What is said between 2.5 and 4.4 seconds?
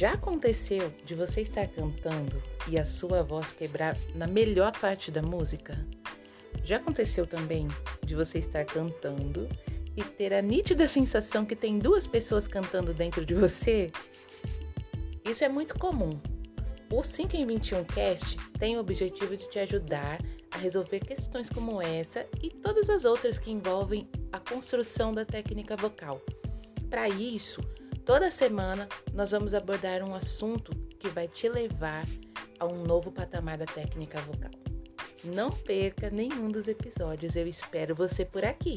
e a sua voz quebrar na